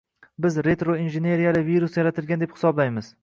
[0.45, 3.15] «Biz retro-injeneriyali virus yaratilgan deb hisoblaymiz.